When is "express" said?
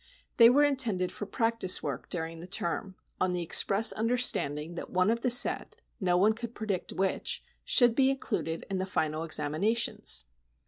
3.43-3.91